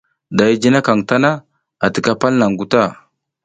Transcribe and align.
Da 0.37 0.43
i 0.51 0.55
jinakaƞ 0.61 0.99
tana, 1.09 1.31
a 1.79 1.85
tika 1.93 2.11
palnaƞʼha 2.21 2.51
nguta. 2.51 2.81